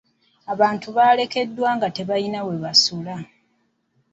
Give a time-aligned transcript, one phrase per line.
[0.53, 3.15] Abantu baalekeddwa nga tebalina we basula.